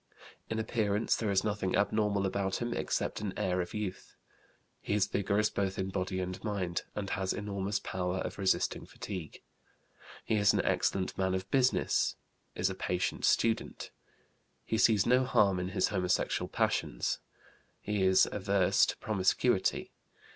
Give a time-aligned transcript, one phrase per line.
[0.49, 4.15] In appearance there is nothing abnormal about him except an air of youth.
[4.81, 9.43] He is vigorous both in body and mind, and has enormous power of resisting fatigue.
[10.25, 12.15] He is an excellent man of business.
[12.55, 13.91] Is a patient student.
[14.65, 17.19] He sees no harm in his homosexual passions.
[17.79, 19.91] He is averse to promiscuity.